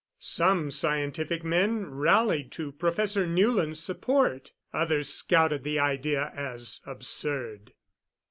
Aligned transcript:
Some 0.17 0.71
scientific 0.71 1.43
men 1.43 1.85
rallied 1.85 2.51
to 2.53 2.71
Professor 2.71 3.27
Newland's 3.27 3.79
support; 3.79 4.51
others 4.73 5.13
scouted 5.13 5.63
the 5.63 5.77
idea 5.77 6.31
as 6.33 6.81
absurd. 6.87 7.73